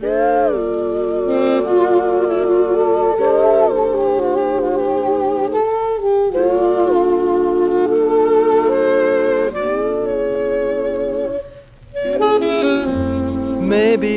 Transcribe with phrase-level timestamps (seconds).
[0.00, 0.08] Maybe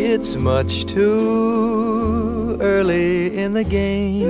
[0.06, 4.24] it's much too early in the game.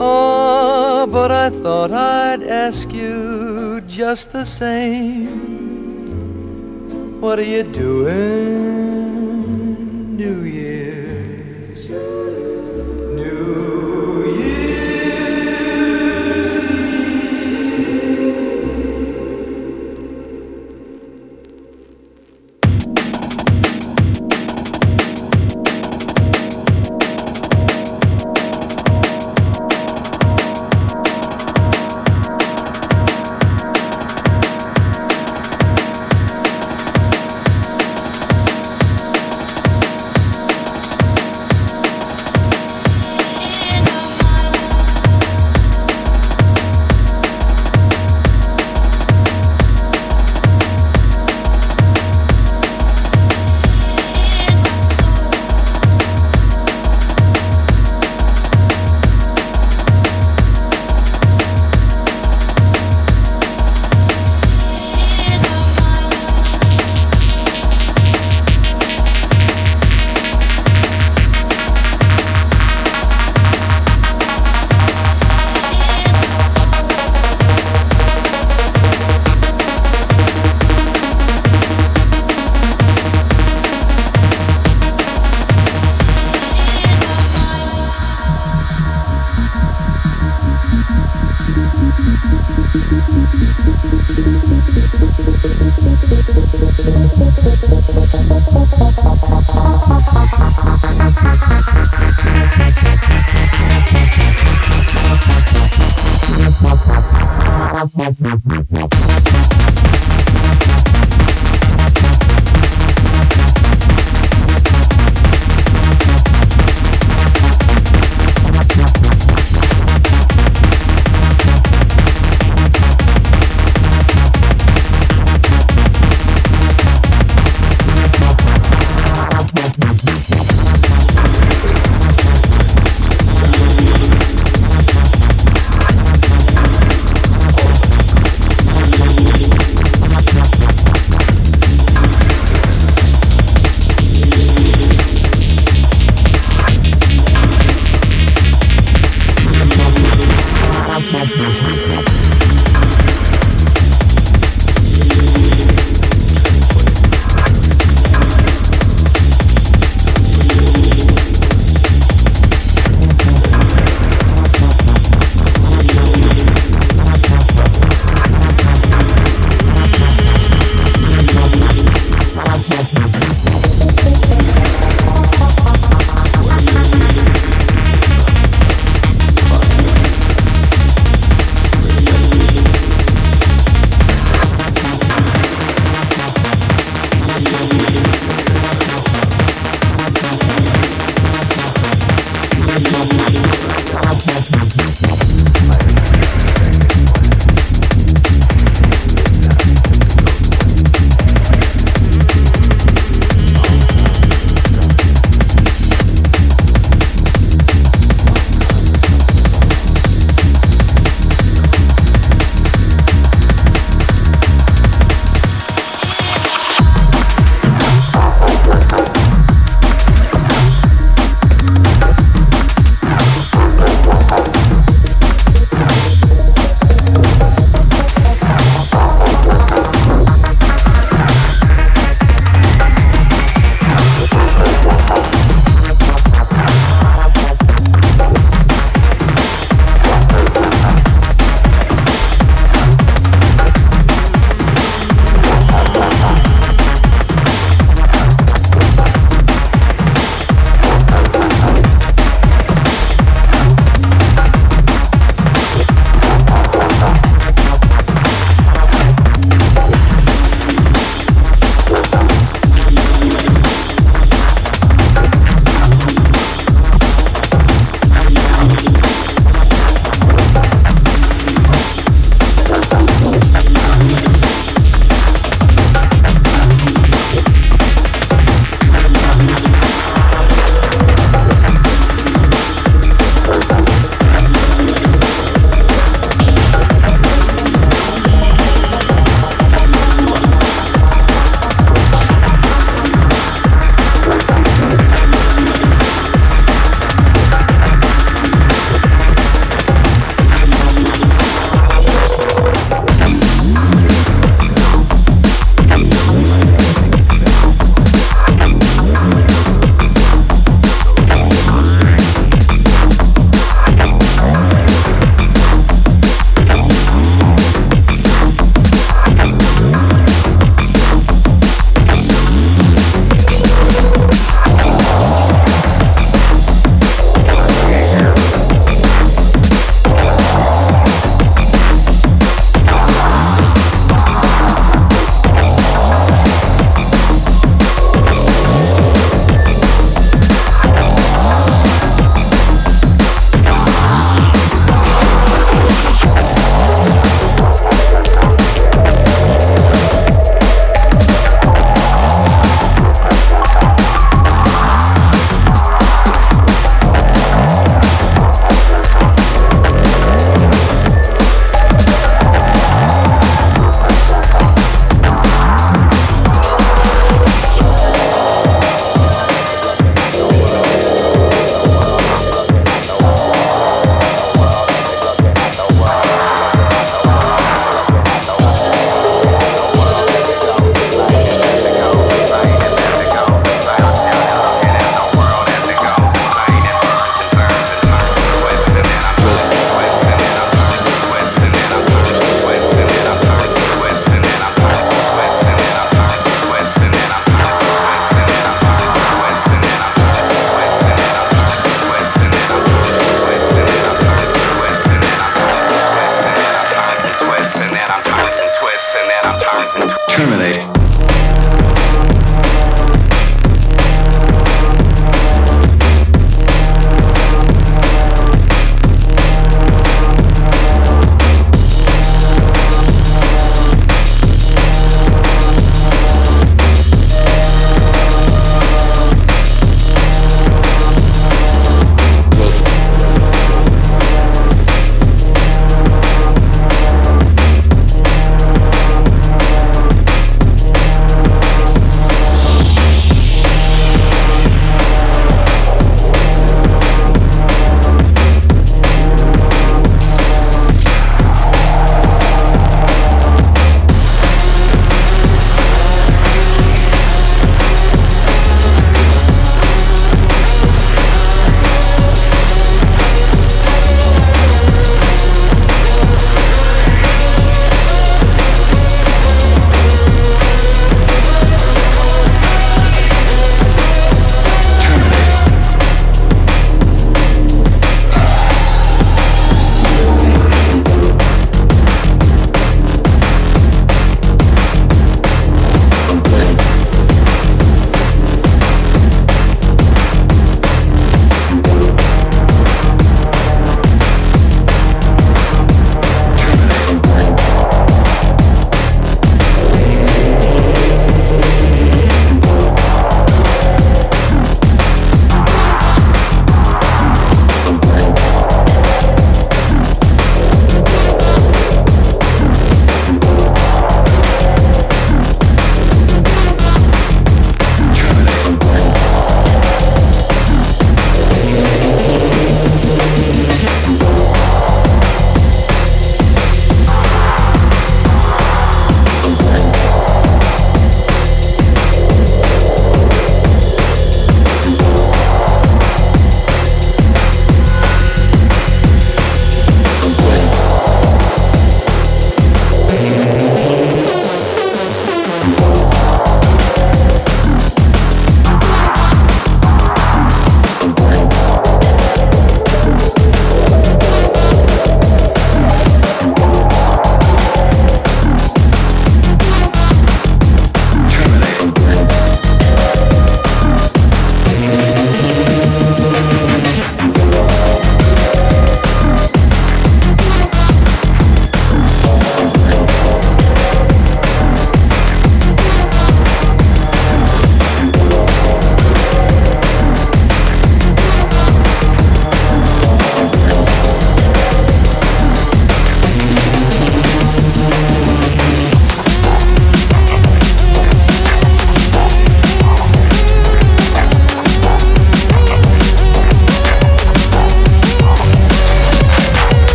[0.00, 5.58] Oh, but I thought I'd ask you just the same.
[7.20, 8.87] What are you doing,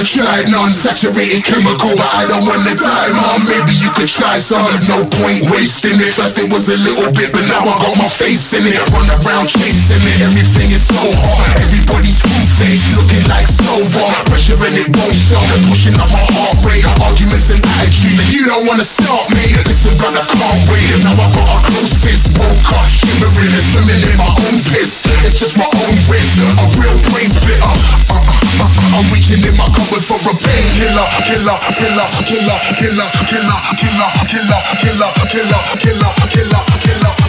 [0.00, 0.72] never tried none.
[0.72, 3.44] Saturated chemical, but I don't wanna die, mom.
[3.44, 4.64] Maybe you could try some.
[4.88, 6.12] No point wasting it.
[6.16, 8.80] First it was a little bit, but now I got my face in it.
[8.92, 11.60] Run around chasing it, everything is so hot.
[11.60, 14.08] Everybody's screw face, looking like silver.
[14.30, 15.44] Pressure and it won't stop.
[15.68, 18.20] Pushing up my heart rate, arguments and attitude.
[18.32, 19.52] You don't wanna stop me.
[19.68, 20.88] Listen, brother, can't wait.
[21.04, 22.19] Now I got a close fist.
[31.30, 37.19] Killer, killer, killer, killer, killer, killer, killer, killer, killer, killer, killer, killer,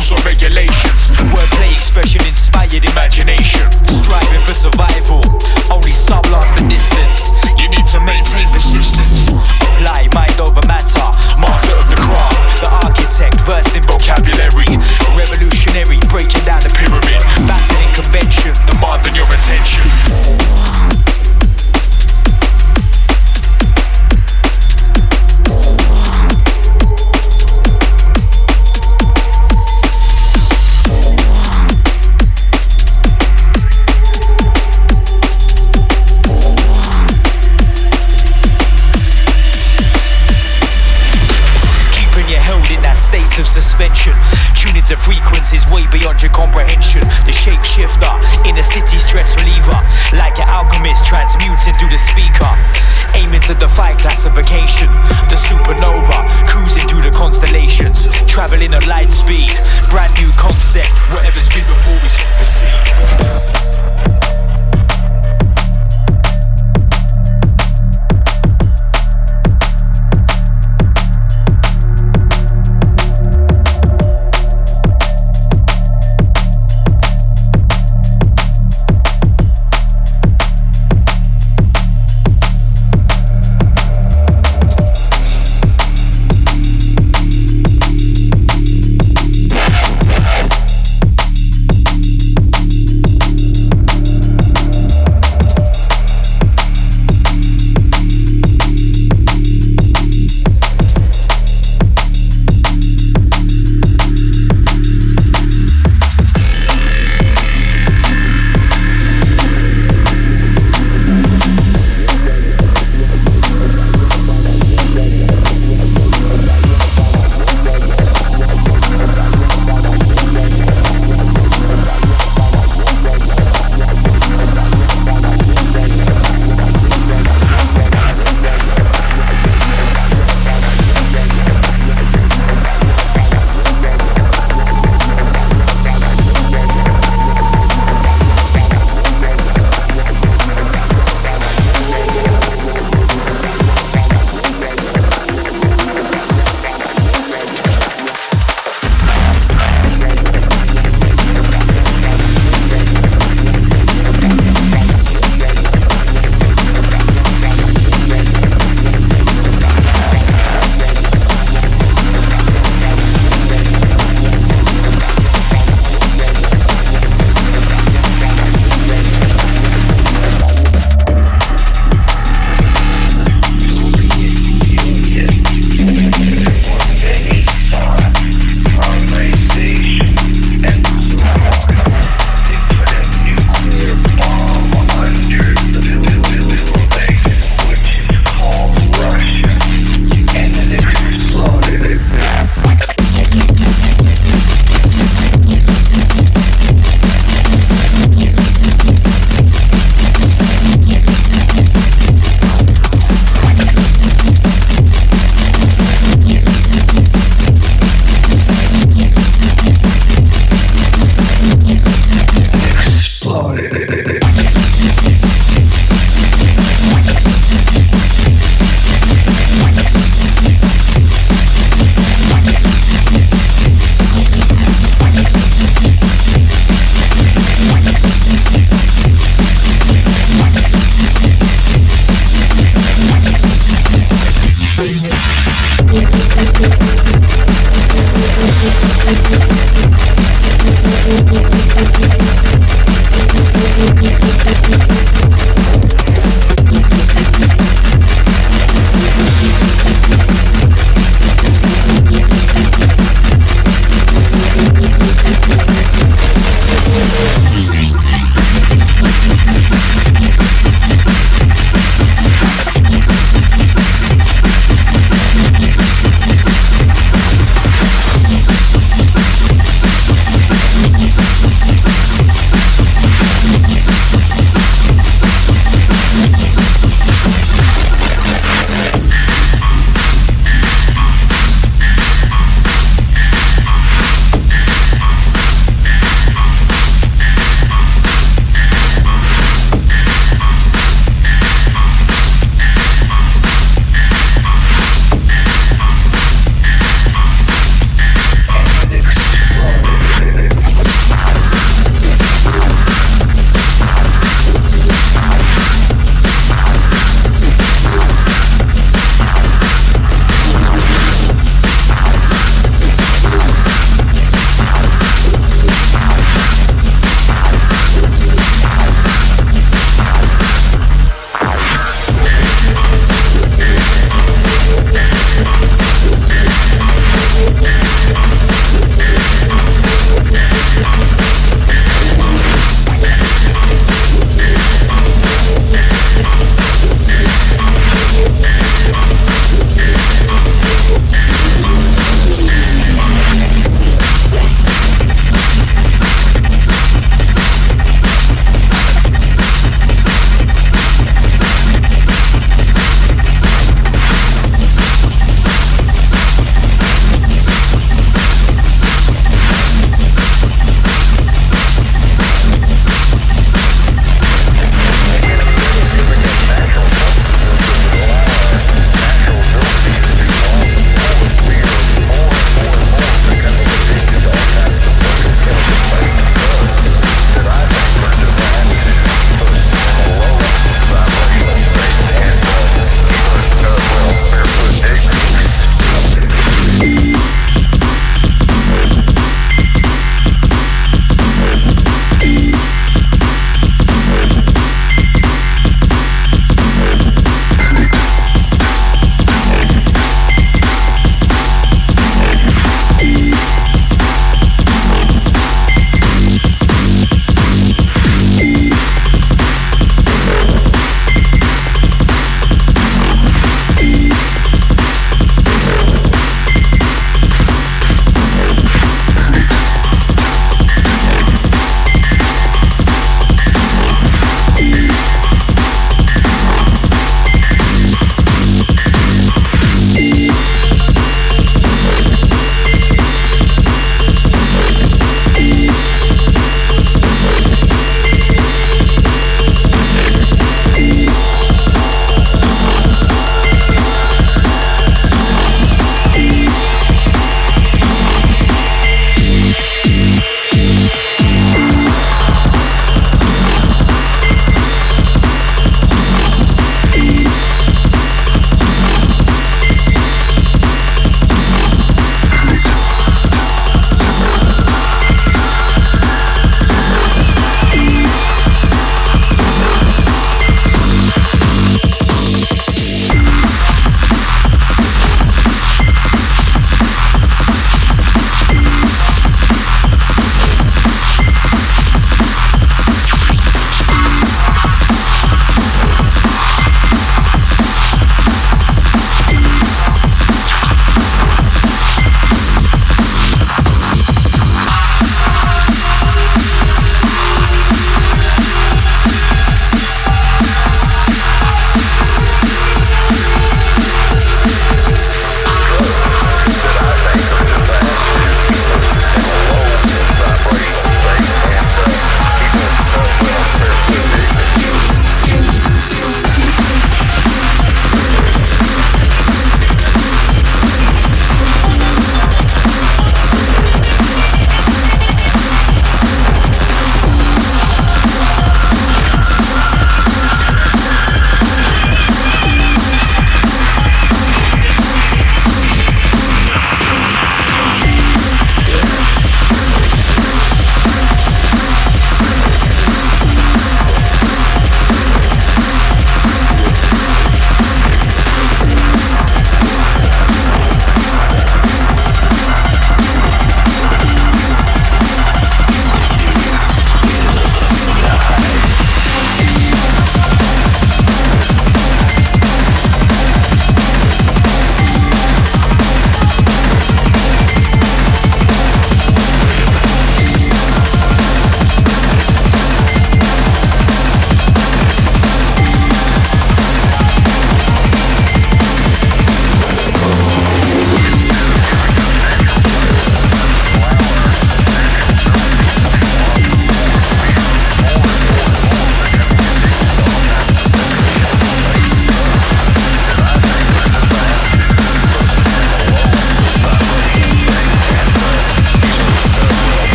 [0.00, 1.10] rules or regulations.
[1.32, 3.68] Wordplay expression inspired imagination.
[4.02, 5.20] Striving for survival,
[5.72, 7.30] only some last the distance.
[7.60, 9.28] You need to maintain persistence.
[9.76, 12.60] Apply mind over matter, master of the craft.
[12.60, 14.80] The architect versed in vocabulary.
[15.16, 17.09] Revolutionary, breaking down the pyramid.
[53.90, 54.88] Defy classification.
[55.28, 59.50] The supernova cruising through the constellations, traveling at light speed.
[59.88, 62.69] Brand new concept, whatever's been before we supersede.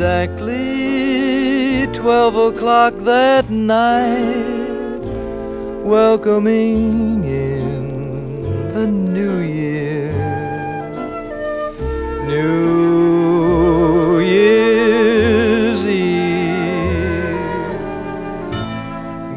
[0.00, 5.02] Exactly twelve o'clock that night,
[5.84, 10.10] welcoming in the new year.
[12.26, 17.36] New Year's Eve.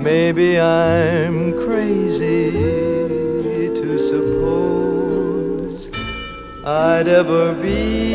[0.02, 2.52] Maybe I'm crazy
[3.81, 5.90] to suppose
[6.64, 8.12] I'd ever be